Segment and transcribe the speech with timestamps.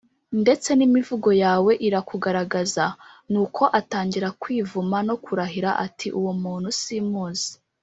[0.41, 2.85] ndetse n imvugo yawe irakugaragaza.
[3.31, 7.51] Nuko atangira kwivuma no kurahira ati uwo muntu simuzi